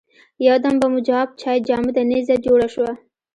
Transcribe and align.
یو 0.47 0.55
دم 0.63 0.75
به 0.79 0.87
مو 0.91 0.99
جواب 1.07 1.29
چای 1.41 1.57
جامده 1.67 2.01
نيزه 2.09 2.35
جوړه 2.45 2.67
شوه. 2.73 2.91